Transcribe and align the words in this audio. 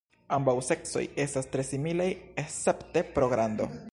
Ambaŭ 0.35 0.53
seksoj 0.69 1.03
estas 1.25 1.49
tre 1.57 1.67
similaj 1.69 2.09
escepte 2.47 3.05
pro 3.19 3.33
grando. 3.35 3.71